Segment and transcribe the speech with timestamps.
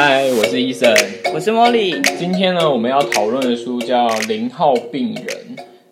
[0.00, 0.88] 嗨，我是医生，
[1.34, 2.00] 我是茉莉。
[2.16, 5.26] 今天呢，我们要讨论的书叫《零号病人》，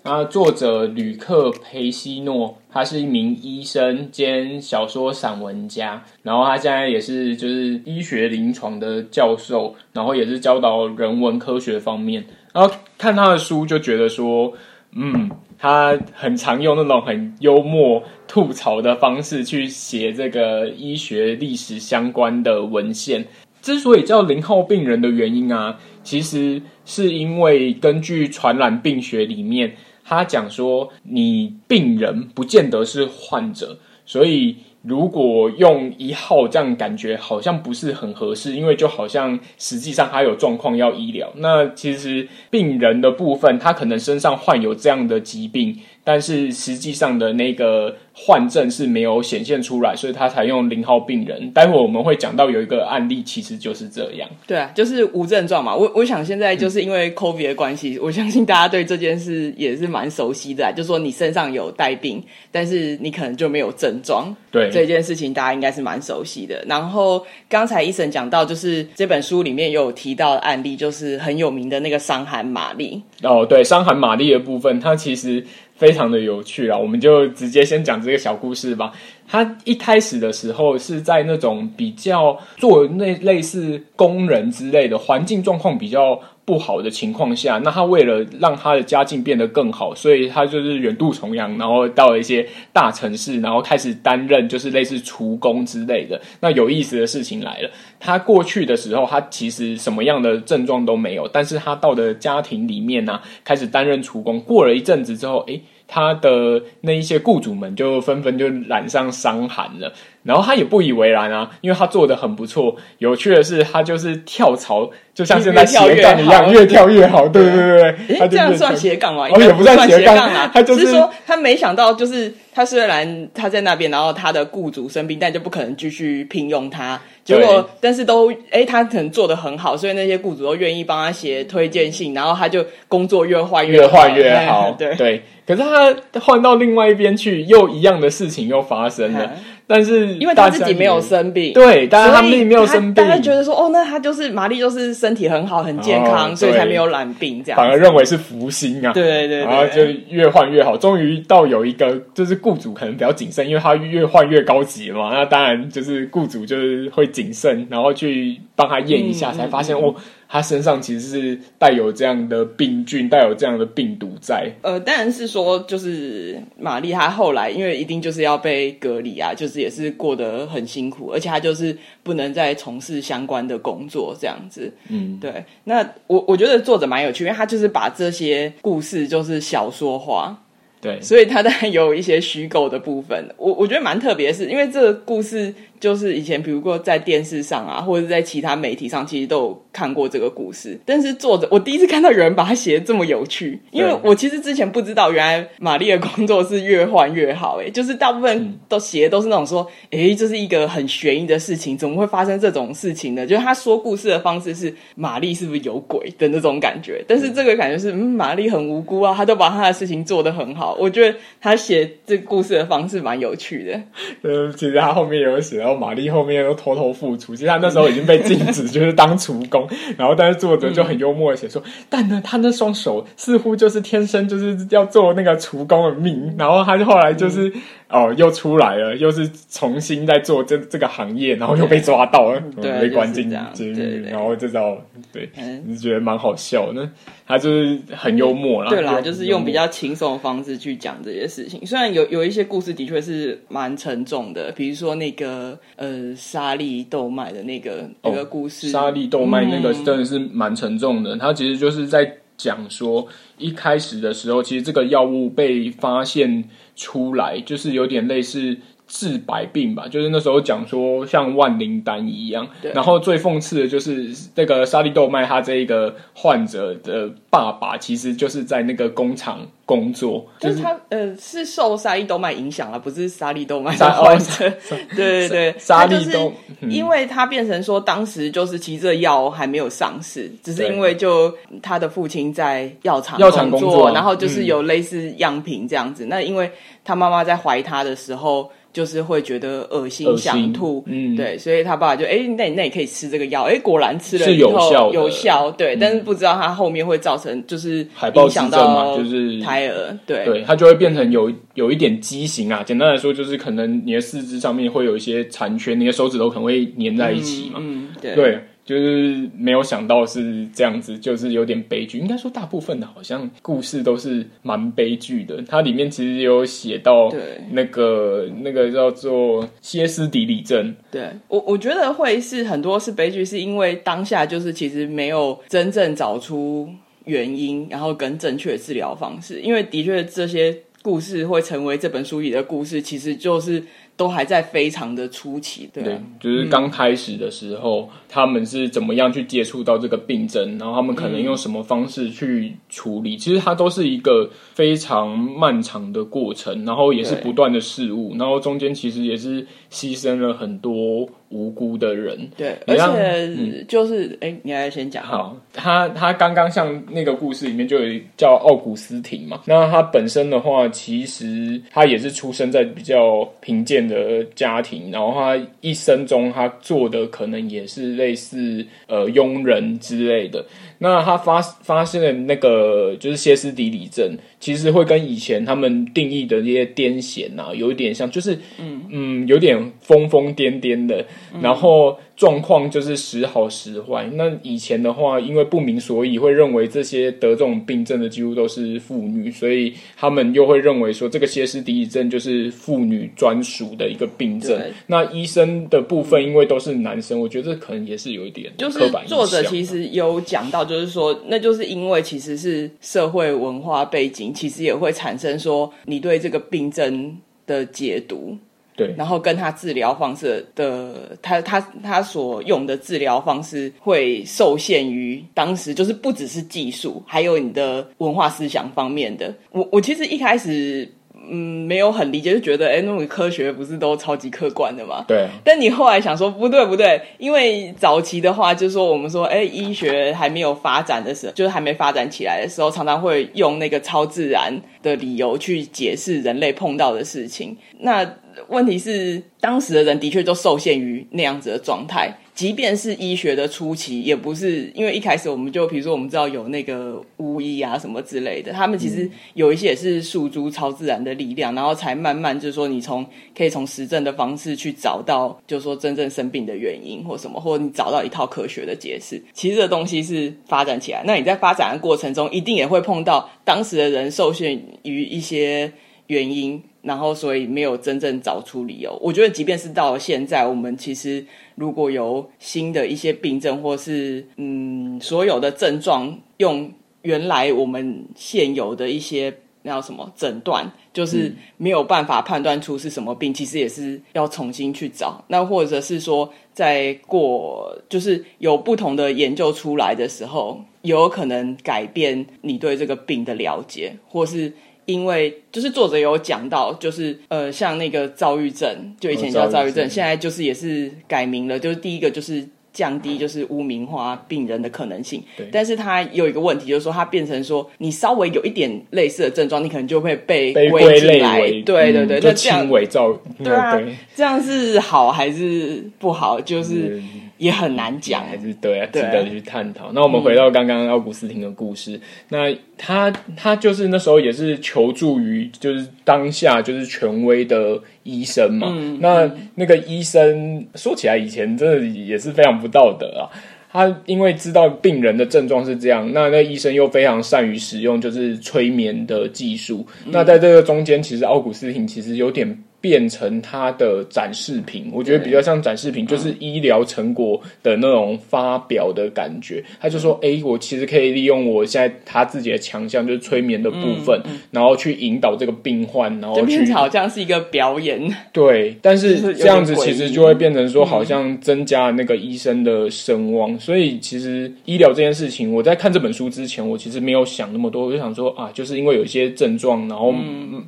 [0.04, 12.24] 那作者吕克·裴西诺，他是一名医生兼小说散文家，然后他现在也是就是医学临床的教授，然后也是教导人文科学方面。
[12.52, 14.52] 然后看他的书就觉得说，
[14.92, 15.28] 嗯。
[15.58, 23.24] 他很常用那种很幽默吐槽的方式去写这个医学历史相关的文献。
[23.66, 29.74] 之所以叫零号病人的原因啊，其实是因为根据传染病学里面，
[30.04, 34.58] 他讲说你病人不见得是患者，所以。
[34.82, 41.28] 如果用一号这样感觉好像不是很合适，因为就好像实际上他有状况要医疗。
[41.38, 47.94] 那其实病人的部分，他可能身上患有这样的疾病，但是实际上的那个。
[48.18, 51.50] 患症是没有显现出来，所以他才用零号病人。
[51.50, 54.26] 待会我们会讲到有一个案例，其实就是这样。
[54.46, 55.76] 对啊，就是无症状嘛。
[55.76, 60.72] 我我想现在就是因为 COVID 的关系，嗯，我相信大家对这件事也是蛮熟悉的啊。
[60.74, 64.34] 就是说你身上有带病，但是你可能就没有症状。
[64.50, 66.64] 对，这件事情大家应该是蛮熟悉的。
[66.66, 73.02] 然后刚才医生讲到，就是这本书里面有提到的案例，就是很有名的那个伤寒玛丽。
[73.22, 75.44] 哦，对，伤寒玛丽的部分，它其实。
[75.76, 78.92] 非常的有趣啊，我们就直接先讲这个小故事吧。
[79.28, 96.18] 他一开始的时候是在那种比较做那类似工人之类的环境状况比较不好的情况下，那他为了让他的家境变得更好，所以他就是远渡重洋，然后到了一些大城市，然后开始担任就是类似厨工之类的。
[96.40, 109.92] 那有意思的事情来了，他过去的时候，他其实什么样的症状都没有，但是他到的家庭里面呢、开始担任厨工，过了一阵子之后，诶他的那一些雇主们就纷纷就染上伤寒了，
[110.26, 112.76] 然后他也不以为然啊，因为他做的很不错。
[112.98, 117.28] 有趣的是，他就是跳槽，就像现在斜杠一样，越跳越好。
[117.28, 119.28] 对对对对，他这样算斜杠吗？
[119.32, 127.00] 哦，也不算斜杠啊，他就是说他没想到，就是他虽然他在那边，然后他的雇主生病，但就不可能继续聘用他。
[127.24, 134.74] 结果，但是都哎，他可能做的很好，所以那些雇主都愿意帮他写推荐信，然后他就工作越换越好，越换越好。
[134.78, 135.22] 对对。
[135.44, 139.32] 可是他换到另外一边去，又一样的事情又发生了。
[139.66, 147.56] 但是因为他自己没有生病，对，但是他并没有生病，大家觉得说，哦，那他就是玛丽，就是身体很好，很健康，哦，所以才没有染病这样。
[147.56, 159.94] 反而认为是福星啊，对对对，然后就越换越好，终于到有一个就是雇主可能比较谨慎，因为他越换越高级嘛，那当然就是雇主就是会谨慎，然后去帮他验一下，才发现哦。
[160.28, 164.50] 他身上其实是带有这样的病菌，带有这样的病毒在。
[164.62, 174.72] 呃，当然是说，就是玛丽她后来因为一定就是要被隔离啊，就是也是过得很辛苦，而且她就是不能再从事相关的工作这样子。
[174.88, 175.44] 嗯，对。
[175.64, 180.42] 那我我觉得作者蛮有趣，因为他就是把这些故事就是小说化。
[180.80, 183.28] 对，所以他当然有一些虚构的部分。
[183.38, 185.54] 我我觉得蛮特别是，因为这个故事。
[185.80, 190.78] 就是以前，比如说在电视上啊，或者是在其他媒体上，其实都有看过这个故事。
[190.84, 197.60] 但是作者，我第一次看到有人把它写的这么有趣，因为我其实之前不知道，原来玛丽的工作是越换越好。
[197.60, 203.26] 哎，就是大部分都写的都是那种说，哎、嗯，这是一个很悬疑的事情，怎么会发生这种事情呢？
[203.26, 210.74] 就是他说故事的方式是玛丽是不是有鬼的那种感觉，但是这个感觉是，嗯，玛丽很无辜啊，他都把他的事情做得很好。
[210.80, 213.80] 我觉得他写这故事的方式蛮有趣的。
[214.22, 215.65] 嗯， 其实他后面有写。
[215.66, 219.68] 然后玛丽后面又偷偷复出，其实他那时候已经被禁止，就是当厨工。
[219.96, 226.32] 然后，但是作者就很幽默的写说，但呢，他那双手似乎就是天生就是要做那个厨工的命。
[226.38, 227.52] 然后他就后来就是。
[227.88, 234.76] 哦，又出来了，又是重新在做这这个行业，然后又被抓到了，对被关进监狱，然后这招
[235.12, 235.30] 对，
[235.64, 236.90] 你是觉得蛮好笑的。
[237.28, 241.64] 他就是很幽默啦，对啦，就是用比较轻松的方式去讲这些事情。
[241.64, 251.16] 虽然有有一些故事的确是蛮沉重的，比如说那个呃沙粒豆麦的那个、哦、那个故事，沙粒豆麦那个真的是蛮沉重的。
[251.16, 253.06] 他、嗯、其实就是在讲说，
[253.38, 256.44] 一开始的时候，其实这个药物被发现。
[256.78, 258.54] 出来就是有点类似
[258.88, 262.46] 治百病吧，就是那时候讲说像万灵丹一样。
[262.72, 274.48] 然后最讽刺的就是那个沙利豆麦，他这一个患者的爸爸其实就是在那个工厂工作，就是他呃是受沙利豆麦影响了，不是沙利豆麦的患者。
[274.94, 276.32] 对对对，沙利豆，
[276.68, 286.06] 因为他变成说当时就是其实这药还没有上市，只是因为就他的父亲在药厂药厂工作，然后就是有类似样品这样子。
[286.06, 286.48] 那因为
[286.84, 288.48] 他妈妈在怀他的时候。
[288.76, 297.78] 就是会觉得恶心、想吐，嗯，对，所以他爸爸就哎，那你那你可以吃这个药，哎，果然吃了是有效，有效，对，嗯、但是不知道他后面会造成就是
[298.14, 302.62] 影响到就是胎儿，对，对，它就会变成有有一点畸形啊。
[302.62, 308.14] 简单来说，就是可能你的四肢上面会有一些残缺，你的手指头可能会粘在一起嘛，嗯，嗯对。
[308.14, 312.00] 对就是没有想到是这样子，就是有点悲剧。
[312.00, 315.40] 应该说，大部分的好像故事都是蛮悲剧的。
[315.46, 317.08] 它里面其实有写到，
[317.52, 320.74] 那个对那个叫做歇斯底里症。
[320.90, 326.68] 对我，我觉得会是很多是悲剧，是因为当下就是其实没有真正找出
[327.04, 329.40] 原因，然后跟正确的治疗方式。
[329.40, 330.52] 因为的确这些
[330.82, 333.62] 故事会成为这本书里的故事，其实就是。
[333.96, 343.16] 都还在非常的初期，对，对，就是刚开始的时候，嗯、他们是怎么样去接触到这个病症，然后他们可能用什么方式去处理？
[343.16, 351.08] 嗯、其实它都是一个非常漫长的过程，然后也是不断的事物，然后中间其实也是牺牲了很多。
[351.28, 355.04] 无辜的人，对，而且就是，哎、嗯，你还先讲。
[355.04, 370.44] 好，他他刚刚像那个故事里面就有叫奥古斯廷嘛，那他本身的话，其实他也是出生在比较贫贱的家庭，然后他一生中他做的可能也是类似呃佣人之类的。
[370.78, 378.76] 那他发发现的那个就是歇斯底里症，其实会跟以前他们定义的那些癫痫啊，有一点像，就是嗯。
[378.88, 381.04] 嗯，有点疯疯癫癫的，
[381.40, 381.98] 然后。
[382.16, 384.08] 状况就是时好时坏。
[384.14, 394.58] 那以前的话，因为不明所以，会认为这些得这种病症的几乎都是妇女，所以他们又会认为说，这个歇斯底里症就是妇女专属的一个病症。
[394.86, 398.50] 那医生的部分，因为都是男生，我觉得这可能也是有一点。
[398.56, 408.38] 就是作者其实有讲到，就是说，那就是因为其实是社会文化背景，其实也会产生说你对这个病症的解读。
[408.76, 419.34] 对，然后跟他治疗方式的，他他他所用的治疗方式会受限于当时，就是不只是技术，还有你的文化思想方面的。
[419.50, 420.88] 我我其实一开始。
[421.28, 425.04] 嗯，没有很理解，就觉得哎，那种科学不是都超级客观的吗？
[425.08, 425.26] 对。
[425.42, 434.52] 但你后来想说，不对不对，因为早期的话，就是说我们说，哎，医学还没有发展的时候，就是还没发展起来的时候，常常会用那个超自然
[434.82, 437.56] 的理由去解释人类碰到的事情。
[437.80, 438.06] 那
[438.48, 442.12] 问题是，当时的人的确都受限于那样子的状态。
[442.36, 453.04] 即便是医学的初期，也不是因为一开始我们就，比如说我们知道有那个巫医啊什么之类的，他们其实有一些也是诉诸超自然的力量，然后才慢慢就是说你从
[453.34, 459.18] 可以从实证的方式去找到，就是说真正生病的原因或什么，或者你找到一套科学的解释。
[459.32, 465.72] 其实这东西是发展起来，那你在发展的过程中，一定也会碰到当时的人受限于一些
[466.08, 466.62] 原因。
[466.86, 468.96] 然后，所以没有真正找出理由。
[469.02, 476.70] 我觉得，即便是到了现在，我们其实如果有新的一些病症，或是嗯，所有的症状，用
[477.02, 485.24] 原来我们现有的一些那叫什么诊断，就是没有办法判断出是什么病，其实也是要重新去找。
[485.26, 494.52] 那或者是说，在过就是有不同的研究出来的时候，有可能改变你对这个病的了解，或是。
[494.86, 501.58] 因为就是作者有讲到，就是呃，像那个躁郁症，就以前叫躁郁症，现在就是也是改名了。
[501.58, 505.22] 就是第一个就是降低就是污名化病人的可能性。
[505.36, 505.48] 对。
[505.52, 511.40] 但是它有一个问题，就是说它变成说，你稍微有一点类似的症状，你可能就会被归进来。
[511.40, 513.12] 对对对，嗯、那这样伪造。
[513.42, 513.80] 对啊，
[514.14, 516.40] 这样是好还是不好？
[516.40, 517.00] 就是。
[517.02, 519.92] 嗯也很难讲，还是对啊，值得去探讨。
[519.92, 522.00] 那我们回到刚刚奥古斯汀的故事，嗯、
[522.30, 528.68] 那他他就是那时候也是求助于就是当下就是权威的医生嘛。
[528.70, 533.28] 嗯、那那个医生说起来以前真的也是非常不道德啊。
[533.70, 539.86] 他因为知道病人的症状是这样，那那个医生又非常善于使用就是催眠的技术。
[540.06, 542.62] 嗯、那在这个中间，其实奥古斯汀其实有点。
[542.86, 549.60] 变成他的展示品，我觉得比较像展示品，就是医疗成果的那种发表的感觉。
[549.80, 558.00] 他就说：“哎、欸，我其实可以利用我现在他自己的强项，就是催眠的部分，嗯嗯、然后去引导这个病患，然后去好像是一个表演。
[558.32, 563.50] 对，但是这样子其实就会变成说，好像增加了那个医生的声望。
[563.50, 570.14] 嗯、所以其实医疗这件事情，我在看这本书之前，我其实没有想那么多，我就想说啊，就是因为有一些症状，然后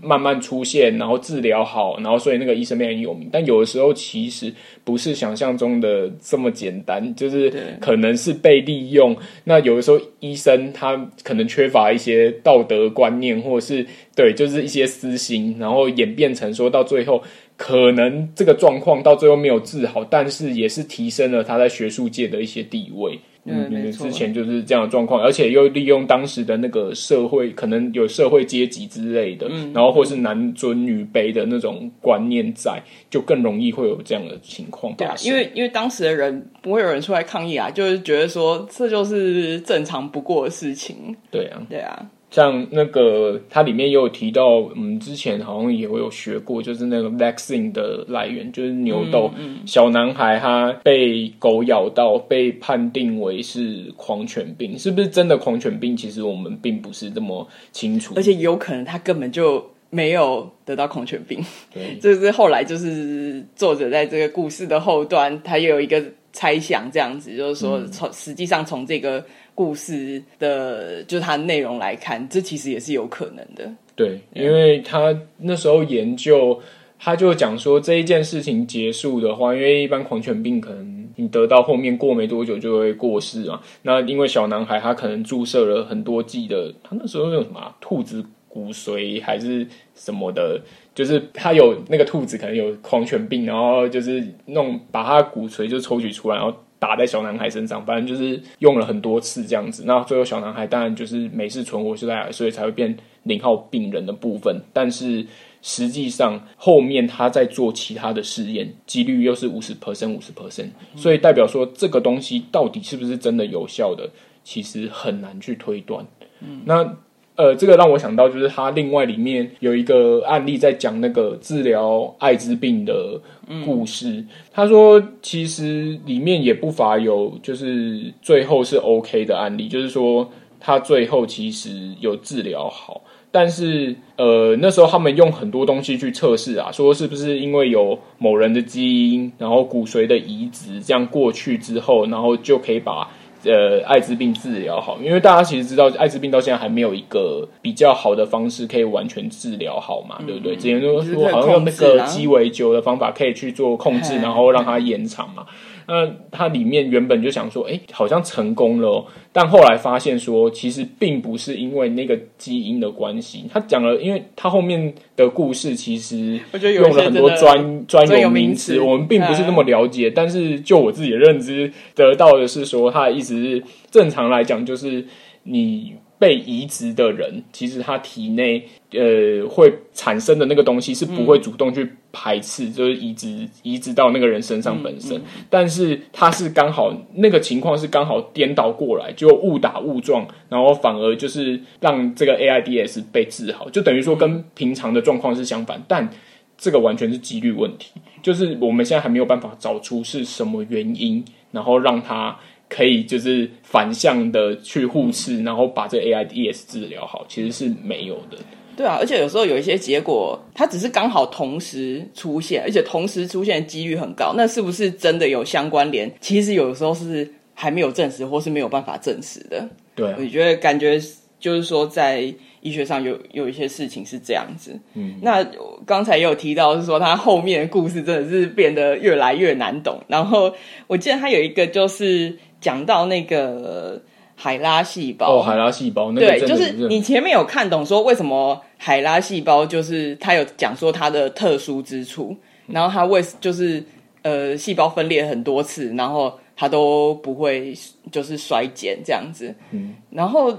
[0.03, 9.17] 慢慢出现，然后治疗好。”然后，所以那个医生变很有名，但有的时候其实不是想象中的这么简单，就是可能是被利用。
[9.43, 13.85] 那有的时候医生他可能缺乏一些道德观念，或者是
[14.15, 17.21] 对，就是一些私心，然后演变成说到最后
[17.57, 23.19] 可能这个状况到最后没有治好，但是也是提升了他在学术界的一些地位。
[23.49, 34.95] 嗯，嗯之前就是这样的状况，而且又利用当时的那个社会，可能有社会阶级之类的，嗯、然后或是男尊女卑的那种观念在，就更容易会有这样的情况。
[34.97, 41.17] 对啊，因为因为当时的人不会有人出来抗议啊，就是觉得说这就是正常不过的事情。
[41.31, 42.07] 对啊，对啊。
[42.31, 49.31] 像那个，它里面也有提到，嗯，之前好像也会有学过，就是那个 vaccine 的来源，就是牛痘。
[49.39, 55.97] 嗯嗯、小男孩他被狗咬到，被判定为是狂犬病，是不是真的狂犬病？
[55.97, 61.43] 其实我们并不是这么清楚，而且有可能他根本就没有得到狂犬病。
[61.73, 66.05] 对，这是后来就是作者在这个故事的后段，他也有一个
[66.35, 69.25] 猜想，这样子就是说，从、嗯、实际上从这个。
[69.59, 73.69] 故事的，就它内容来看，这其实也是有可能的。
[73.97, 76.57] 对，因为他那时候研究，
[76.97, 83.61] 他就讲说这一件事情结束的话，因为一般狂犬病可能你得到后面过没多久就会过世啊。
[83.83, 90.61] 那因为小男孩他可能注射了很多剂的，他那时候用什么兔子骨髓还是什么的，
[90.95, 96.57] 就是他有那个兔子可能有狂犬病，然后就是弄把他骨髓就抽取出来，然后。
[96.79, 99.85] 打在小男孩身上，反正就是用了很多次这样子。
[99.87, 104.63] 那最后小男孩当然就是没事存活下来，所以才会变零号病人的部分。
[104.73, 105.27] 但是
[105.61, 114.11] 实际上后面他在做其他的试验，几率又是五十 percent 五十 percent，所以代表说这个东西到底是不是真的有效的，
[114.45, 116.07] 其实很难去推断。
[116.41, 116.97] 嗯，那。
[117.39, 123.21] 呃，这个让我想到，就是他另外里面有一个案例，在讲那个治疗艾滋病的
[123.65, 124.09] 故事。
[124.11, 130.29] 嗯、他说，其实里面也不乏有，就是最后是 OK 的案例，就是说
[130.59, 133.03] 他最后其实有治疗好。
[133.31, 143.09] 但是，呃，那时候他们用很多东西去测试啊，说是不是因为有某人的基因，然后骨髓的移植，这样过去之后，然后就可以把。
[143.49, 150.55] 呃，艾滋病治疗好，因为大家其实知道，艾滋病到现在还没有一个比较好的方式可以完全治疗好嘛，嗯、对不对？
[150.57, 155.47] 之前都说好像用那个鸡尾酒的方法可以去做控制，然后让它延长嘛。
[155.89, 163.47] 那它里面原本就想说，哎，好像成功了，但后来发现说，其实并不是因为那个基因的关系。
[163.51, 166.39] 他讲了，因为他后面的故事其实
[166.75, 170.11] 用了很多专专有名词，我们并不是那么了解。
[170.11, 175.07] 但是就我自己的认知，得到的是说，他的意思是正常来讲，就是
[175.45, 175.95] 你。
[176.19, 185.17] 被移植的人，其实他体内呃会产生的那个东西是不会主动去排斥，嗯、就是移植移植到那个人身上本身。
[185.17, 195.81] 嗯嗯、但是他是刚好那个情况是刚好颠倒过来，就误打误撞，然后反而就是让这个 AIDS 被治好，就等于说跟平常的状况是相反。
[195.87, 196.11] 但
[196.57, 202.37] 这个完全是几率问题，就是我们现在还没有办法找出是什么原因，然后让他。
[202.69, 208.39] 可以就是反向的去互斥，然后把这 AIDS 治疗好，其实是没有的。
[208.77, 216.11] 对啊，而且有时候有一些结果，它只是刚好同时出现，而且同时出现的几率很高，那是不是真的有相关联？
[216.21, 219.69] 其实有时候是还没有证实，或是没有办法证实的。
[219.95, 221.01] 对啊，我觉得感觉
[221.41, 222.35] 就是说在。
[222.61, 225.47] 医学上有有一些事情是这样子，嗯，那
[225.87, 230.03] 刚才也有提到是说他后面的故事真的是变得越来越难懂。
[230.09, 230.53] 然后
[230.89, 234.01] 我记得他有一个就是讲到那个
[234.35, 242.37] 海拉细胞，哦，海拉细胞，那个、对，就是你前面有看懂说为什么海拉细胞就是它有讲说它的特殊之处，
[242.67, 243.83] 然后它为就是
[244.23, 247.73] 呃细胞分裂很多次，然后它都不会
[248.11, 250.57] 就是衰减这样子，嗯，然后。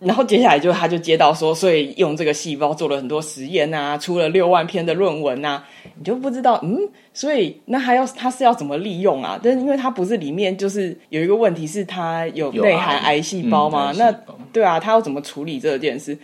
[0.00, 5.64] 然后接下来就他就接到说，所以用这个细胞做了很多实验啊，出了六万篇的论文啊，
[5.98, 9.38] 你就不知道，嗯，所以那还要他是要怎么利用啊？
[9.42, 13.92] 但是因为它不是里面就是有一个问题是它有内含癌细胞吗？
[13.98, 14.12] 那
[14.52, 16.16] 对啊，他要怎么处理这件事？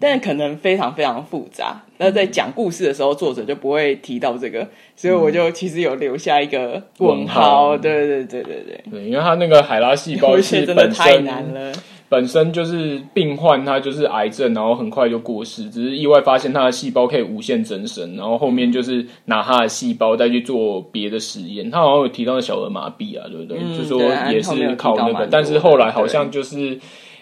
[0.00, 1.82] 但可能非常非常复杂。
[1.98, 4.66] 那在讲故事的时候，作者就不会提到这个，
[4.96, 7.76] 所以我就其实有留下一个问号。
[7.76, 11.72] 对对对对对对，因为他那个海拉细胞 是真的太难了。
[12.08, 21.70] 本身就是病患，他就是癌症，然后很快就过世，只是意外发现他的细胞可以无限增生，然后后面就是拿他的细胞再去做别的实验。
[21.70, 23.58] 他好像有提到小儿麻痹啊，对不对？
[23.60, 24.00] 嗯、就说
[24.30, 26.78] 也是靠那个，但是后来好像就是。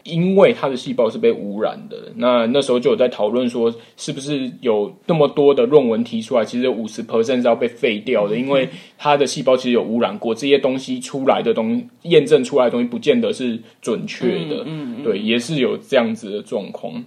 [0.06, 17.04] 因为它的细胞是被污染的，那那时候就有在讨论说，是不是有那么多的论文提出来，其实五十 percent 是要被废掉的，因为它的细胞其实有污染过，这些东西出来的东西验证出来的东西不见得是准确的，嗯，对，也是有这样子的状况。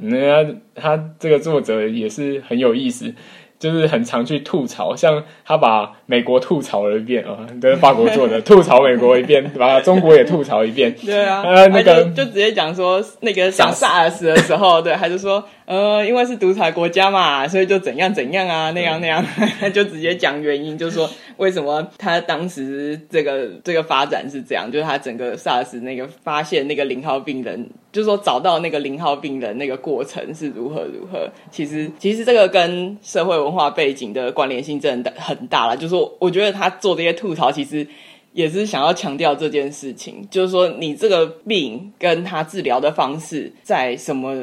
[0.00, 0.44] 那
[0.74, 3.14] 他这个作者也是很有意思。
[3.58, 10.92] 就是很常去吐槽，像他把美国吐槽了一遍啊，这、哦、是法国做的， 吐槽美国一遍，把中国也吐槽一遍。
[11.06, 19.24] 对啊，呃，那个就，直接讲说，那个讲 SARS 的时候， 对，还是说，呃，因为是独裁国家嘛，所以就怎样怎样啊，那样那样，
[19.72, 31.28] 就直接讲原因，就是说为什么他当时这个这个发展是这样，就是他整个 SARS 那个发现那个零号病人，就是说找到那个零号病人那个过程是如如何如何。
[31.50, 35.76] 其实，其实这个跟社会文化背景的关联性真的很大了。
[35.76, 37.84] 就是说，我觉得他做这些吐槽，其实
[38.32, 44.36] 也是想要强调这件事情，就是说，你这个病跟他治疗的方式在什么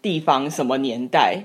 [0.00, 1.44] 地方、什么年代。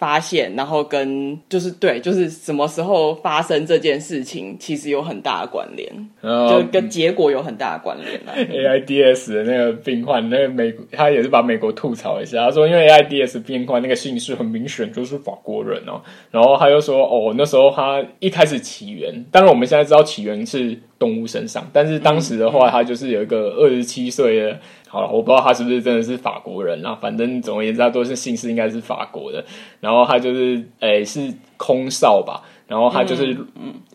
[0.00, 5.86] 发现，然后跟就是对，就是什么时候发生这件事情，其实有很大的关联，
[6.22, 8.32] 就跟结果有很大的关联了。
[8.34, 24.58] AIDS 的那个病患，那个美他也是把美国吐槽一下，他说因为 AIDS 病患那个姓氏很明显就是法国人哦，然后他又说哦，那时候他一开始起源，当然我们现在知道起源是动物身上，但是当时的话，他就是有一个二十七岁的。
[24.92, 29.44] 好了，我不知道他是不是真的是法国人啦，反正总而言之，他都是姓氏应该是法国的。
[29.78, 32.42] 然后他就是，诶、欸，是空少吧？
[32.66, 33.36] 然后他就是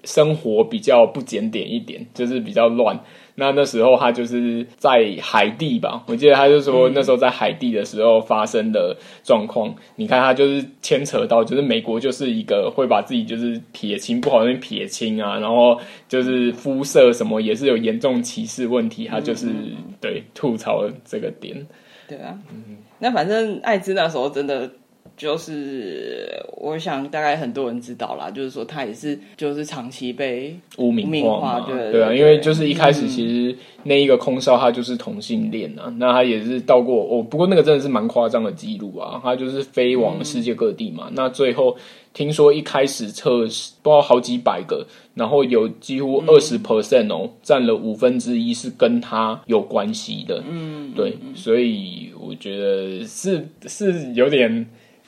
[0.05, 2.97] 生活比较不检点一点，就是比较乱。
[3.35, 9.69] 那那时候他就是在海地吧，我记得他就说那时候在海地的时候发生的状况。
[9.69, 21.67] 嗯、你看他就是牵扯到，就是美国就是一个会把自己就是撇清，不好那边撇清啊，然后就是肤色什么也是有严重歧视问题，他就是、嗯、对吐槽这个点。
[22.07, 24.71] 对啊，嗯，那反正艾滋那时候真的。
[25.17, 41.77] 就是我想大概很多人知道啦，就是说他也是就是长期被污名化，对对，对啊，因为就是一开始其实那一个空少他就是同性恋啊，嗯、那他也是到过哦，不过那个真的是蛮夸张的记录啊，他就是飞往世界各地嘛，嗯、那最后
[42.13, 54.65] 听说一开始测试不知道好几百个，然后有几乎二十 percent 哦，占、嗯、了五分之一是跟他有关系的，嗯，对，所以我觉得是是有点。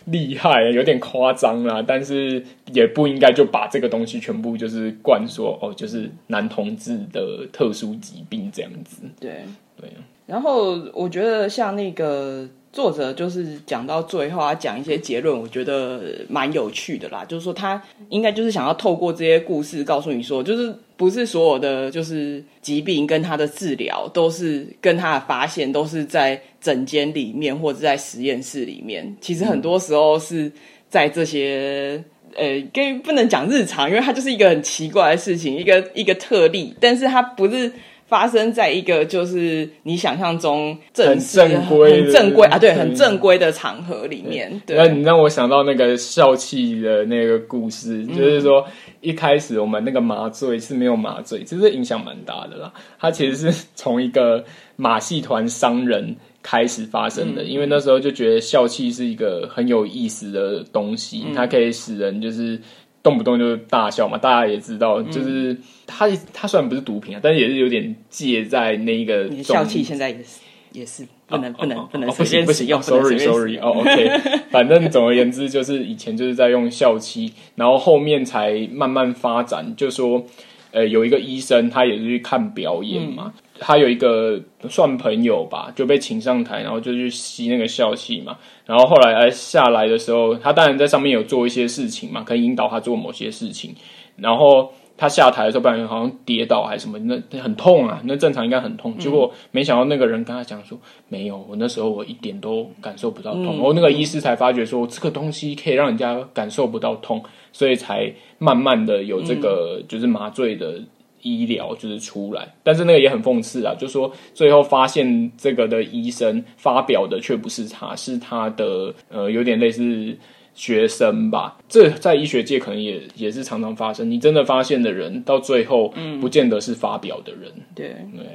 [0.08, 2.44] 厉害，有点夸张啦，但是
[2.74, 9.04] 也不应该就把这个东西全部就是灌说哦，就是男同志的特殊疾病这样子。
[9.20, 9.44] 对
[9.80, 9.90] 对。
[10.26, 17.26] 然后我觉得像那个作者就是讲到最后，他讲一些结论，我觉得蛮有趣的啦。
[17.26, 20.76] 就是说他应该就是想要透过这些故事告诉你说，就是。
[20.98, 29.16] 不是所有的就是疾病跟他的治疗都是跟他的发现都是在诊间里面或者在实验室里面。
[29.22, 30.52] 其实很多时候是
[30.90, 32.04] 在这些
[32.36, 36.76] 呃，跟不能讲日常，因为它就是一个很奇怪的事情，一个一个特例。
[36.80, 37.72] 但是它不是
[38.08, 44.62] 发生在一个就是你想象中很正规、很正规啊，对，很正规的场合里面。
[44.66, 48.66] 对，那你让我想到那个笑气的那个故事，嗯、就是说。
[49.00, 52.74] 一开始我们那个麻醉是没有麻醉，其实影响蛮大的啦。
[53.00, 54.44] 它其实是从一个
[54.76, 62.60] 马戏团商人开始发生的，嗯、因为那时候就觉得笑气是一个很有意思的东西，嗯、它可以使人就是
[63.08, 64.18] 动不动就大笑嘛。
[64.18, 70.40] 大家也知道，就是它它虽然不是毒品啊，但是也是有点介在那一个笑气现在也是
[70.72, 71.08] 也是。
[71.30, 74.10] 不能不能不能，不行不行，sorry sorry，哦 OK，
[74.50, 80.26] 反正总而言之就是以前就是在用笑气，然后后面才慢慢发展，就说
[80.72, 84.40] 呃有一个医生他也是去看表演嘛，嗯、他有一个
[84.70, 93.76] 算朋友吧，就被请上台，然后就去吸那个笑气嘛，然后后来哎下来的时候，他当然在上面有做一些事情嘛，可以引导他做某些事情，
[94.18, 94.72] 然后。
[95.00, 98.98] 他下台的时候，不然好像跌倒还是什么，那很痛啊，那正常应该很痛。
[98.98, 100.76] 结果没想到那个人跟他讲说，
[101.08, 103.46] 没有，我那时候我一点都感受不到痛。
[103.46, 110.82] 然后那个医师才发觉说，这个东西可以让人家感受不到痛，所以才慢慢的有这个就是麻醉的
[111.22, 112.48] 医疗就是出来。
[112.64, 120.18] 但是那个也很讽刺啊，就是说最后发现这个的医生发表的却不是他，是他的呃有点类似。
[120.58, 124.10] 学生吧，这在医学界可能也也是常常发生。
[124.10, 127.44] 你真的发现的人，到最后，不见得是发表的人。
[127.56, 128.26] 嗯、对对。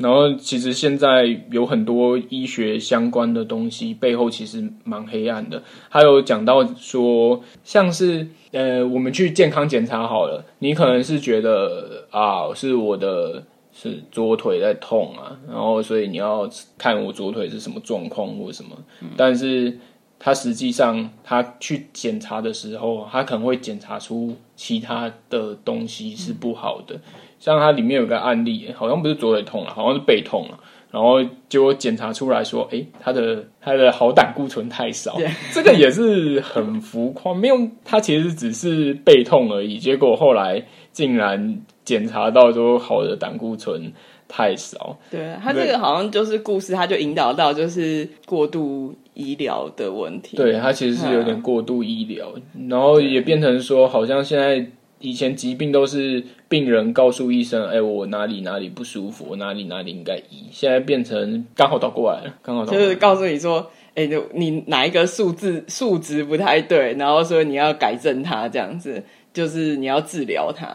[0.00, 5.62] 然后，其实现在有很多医学相关的东西，背后其实蛮黑暗的。
[5.88, 18.70] 还有讲到说，像是呃，我们去健康检查好了，你可能是觉得啊，是我的是左腿在痛啊，然后所以你要看我左腿是什么状况或什么，
[19.16, 19.78] 但是。
[20.22, 27.00] 他实际上，他去检查的时候，他可能会检查出其他的东西是不好的。
[27.38, 30.60] 像他里面有个案例，好像不是左腿痛了，好像是背痛了。
[30.90, 43.92] 然后结果检查出来说，哎，他的他的好胆固醇太少，对这个也是很浮夸，没有，他其实只是背痛而已，结果后来竟然检查到说好的胆固醇
[44.26, 44.98] 太少。
[45.10, 50.36] 对，他这个好像就是故事，他就引导到就是过度医疗的问题。
[50.36, 54.66] 对，它其实是有点过度医疗，嗯、然后也变成说好像现在。
[55.02, 63.70] 以前疾病都是病人告诉医生：“哎、欸，我哪里哪里不舒服，我哪里哪里应该医。”现在变成刚好倒过来了，刚好就是告诉你说
[64.00, 70.66] ：“哎、欸，你哪一个数字数值不太对，然后说你要改正它，这样子就是你要治疗它。”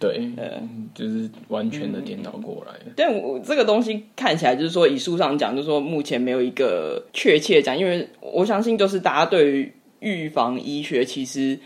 [0.00, 2.72] 对，嗯，就是完全的颠倒过来。
[2.84, 11.58] 嗯、但我这个东西看起来就是说，以书上讲，就是说目前没有一个确切讲，因为我相信就是大家对于预防医学其实。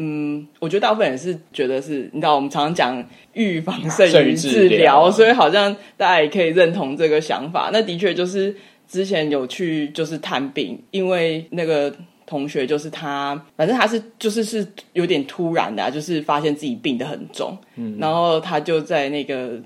[0.00, 7.70] 嗯，我觉得大部分人是觉得是，你知道，我们常常讲预防 胜于治疗，所以好像大家也可以认同这个想法。
[7.72, 8.54] 那的确就是
[8.88, 11.94] 之前有去就是探病，因为那个
[12.26, 19.60] 同学就是他，反正他是就是是有点突然的啊，就是发现自己病得很重，嗯，然后他就在那个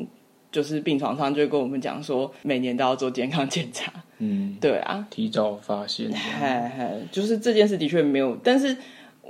[0.51, 8.77] 就是病床上就跟我们讲说，每年都要做健康检查，嗯，对啊，提早发现，嘿嘿，就是这件事的确没有，但是。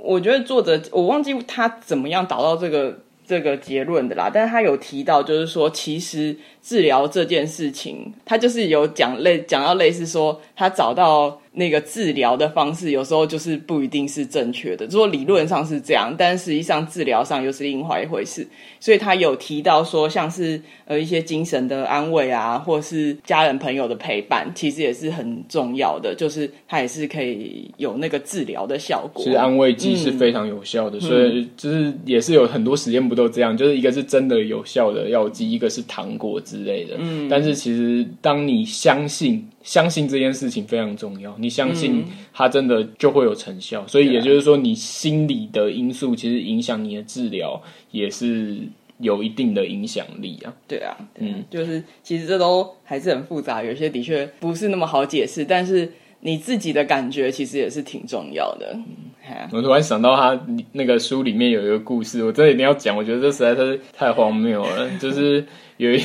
[0.05, 11.39] 我觉得作者我忘记他怎么样导到这个这个结论的啦，但是他有提到，就是说其实治疗这件事情，他就是有讲类讲到类似说他找到。
[11.55, 18.47] 那个治疗的方式有时候就是不一定是正确的，就说理论上是这样，但实际上治疗上又是另外一回事。
[18.79, 29.23] 所以他有提到说，像是呃一些精神的安慰啊，或是家人朋友的陪伴，其实也是很重要的，就是它也是可以有那个治疗的效果。
[29.23, 36.95] 其实安慰剂是非常有效的，嗯、所以就是也是有很多实验不都这样，就是一个是真的有效的药剂，一个是糖果之类的。
[36.97, 39.47] 嗯，但是其实当你相信。
[39.63, 48.57] 相信这件事情非常重要，你相信它真的就会有成效，嗯、所以也就是说，你心理的因素其实影响你的治疗也是
[48.99, 50.53] 有一定的影响力啊。
[50.67, 58.77] 对啊，嗯，就是其实这都还是很复杂，有些的确不是那么好解释，但是你自己的感觉其实也是挺重要的。
[59.51, 60.39] 我突然想到他
[60.71, 65.45] 那个书里面有一个故事，我真的一定要讲，我觉得这实在是太荒谬了，就是。
[65.77, 65.99] 有一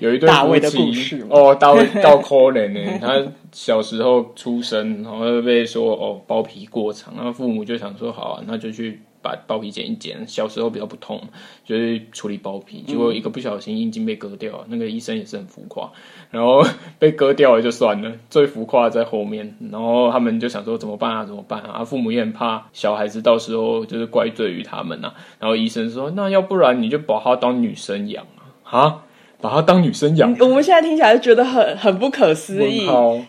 [0.00, 2.98] 有一对夫妻哦，大卫到可怜呢。
[3.00, 10.26] 他小时候出生，然后被说哦包皮过长，然后父母就想说好啊，那就去把包皮剪一剪。
[10.26, 11.20] 小时候比较不痛，
[11.64, 12.82] 就是处理包皮。
[12.86, 15.90] 结果一个不小心阴茎被割掉，那个医生也是很浮夸。
[16.30, 16.62] 然后
[16.98, 19.56] 被割掉了就算了，最浮夸在后面。
[19.70, 21.24] 然后他们就想说怎么办啊？
[21.24, 21.84] 怎么办啊？
[21.84, 25.14] 父母也很怕小孩子到时候就是怪罪于他们啊。
[25.38, 28.26] 然后医生说，那要不然你就把他当女生养
[28.64, 28.78] 啊？
[28.78, 29.04] 啊？
[29.42, 32.86] 把她当女生养，我们现在听起来就觉得很很不可思议。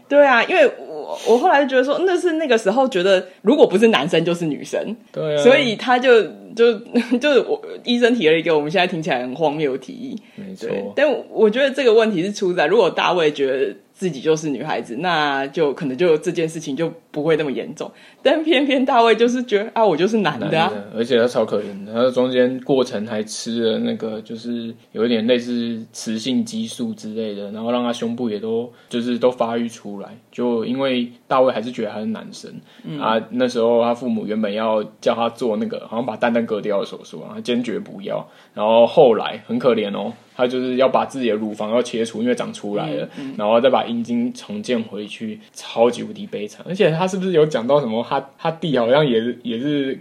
[0.07, 0.71] 对啊，因为
[1.03, 6.23] 我我后来就觉得说，那是那个时候觉得，如果不是男生就是女生，对啊，所以他就
[6.55, 6.73] 就
[7.19, 10.69] 就是我医生提了一个我们现在听起来很荒谬的提议，没错。
[10.95, 13.75] 但我觉得这个问题是出在，如果大卫觉得。
[13.93, 17.89] 自己就是女孩子，那就可能就这件事情就不会那么严重。
[18.21, 30.09] 但偏偏大卫就是觉得啊，我就是男的啊，的，而且他超可怜的，他中间过程还吃了那个，就是有一点类似雌性激素之类的，然后让他胸部也都就是都发育出来。
[30.31, 32.51] 就因为大卫还是觉得他是男生，
[32.83, 38.27] 嗯、啊，那时候他父母原本要叫他做那个好像把蛋蛋割掉的手术啊，他坚决不要。
[38.55, 40.11] 然后后来很可怜哦。
[40.35, 46.65] 他就是要把自己的乳房要切除，因为长出来了，嗯嗯、然后再把阴茎重建回去，超级无敌悲惨。
[46.67, 48.05] 而且他是不是有讲到什么？
[48.09, 49.99] 他他弟好像也是也是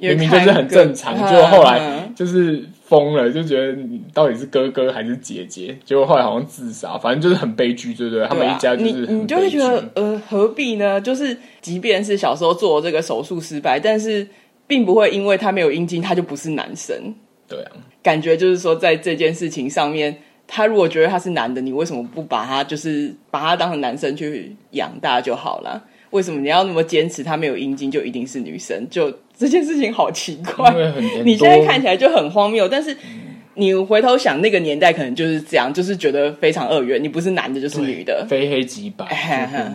[0.00, 3.78] 明明就是很正常，结果后来就是疯了，就觉得
[4.12, 5.76] 到底是哥哥还是姐姐？
[5.84, 8.26] 结果后来好像自杀，反正就是很悲剧，对不对？
[8.26, 11.00] 他们一家就是你你就会觉得呃何必呢？
[11.00, 14.26] 就是即便是小时候做这个手术失败，但是
[14.66, 17.14] 并不会因为他没有阴茎，他就不是男生。
[17.46, 17.72] 对啊。
[18.04, 25.82] 感觉就是说，在这件事情上面，他如果觉得他是男的，你为什么不把他就是把他当成男生去养大就好了？
[26.10, 28.86] 为什么你要那么坚持他没有阴茎就一定是女生？
[28.88, 30.72] 就这件事情好奇怪，
[31.24, 32.96] 你现在看起来就很荒谬，但是
[33.56, 39.06] 你回头想那个年代可能就是这样，就是觉得非常二元，你不是男的就是女的，非黑即白。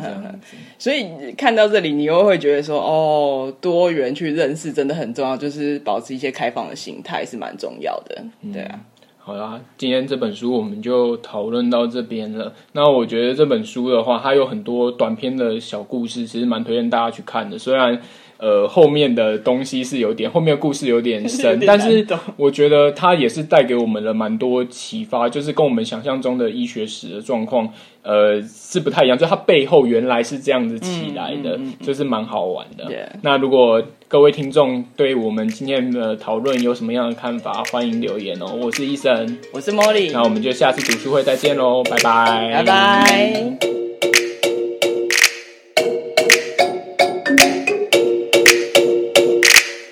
[0.78, 8.22] 所以看到这里，你又会觉得说，哦，多元去认识真的很重要，就是保持一些开放的心态是蛮重要的。
[8.54, 8.80] 对啊，
[9.18, 12.54] 好啦，今天这本书我们就讨论到这边了。
[12.74, 17.58] 那我觉得这本书的话，它有很多短篇的小故事，其实蛮推荐大家去看的。
[17.58, 18.02] 虽然
[18.40, 27.72] 呃后面的东西是有点后面的故事有点深， 但是我觉得它也是带给我们了蛮多启发，就是跟我们想象中的医学史的状况
[28.02, 32.86] 呃是不太一样，就它背后原来是这样子起来的，嗯嗯嗯嗯就是蛮好玩的。
[33.22, 38.58] 那如果各位听众对我们今天的讨论有什么样的看法，欢迎留言哦。
[38.60, 43.89] 我是医生，我是茉莉，那我们就下次读书会再见喽，拜拜，拜拜。